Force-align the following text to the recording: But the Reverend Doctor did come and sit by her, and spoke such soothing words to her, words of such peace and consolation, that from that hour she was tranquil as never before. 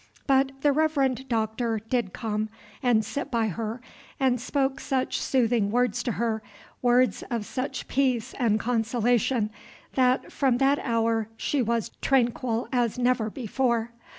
But 0.25 0.61
the 0.63 0.71
Reverend 0.71 1.29
Doctor 1.29 1.77
did 1.87 2.11
come 2.11 2.49
and 2.81 3.05
sit 3.05 3.29
by 3.29 3.49
her, 3.49 3.81
and 4.19 4.41
spoke 4.41 4.79
such 4.79 5.21
soothing 5.21 5.69
words 5.69 6.01
to 6.01 6.13
her, 6.13 6.41
words 6.81 7.23
of 7.29 7.45
such 7.45 7.87
peace 7.87 8.33
and 8.39 8.59
consolation, 8.59 9.51
that 9.93 10.31
from 10.31 10.57
that 10.57 10.79
hour 10.79 11.29
she 11.37 11.61
was 11.61 11.91
tranquil 12.01 12.67
as 12.71 12.97
never 12.97 13.29
before. 13.29 13.91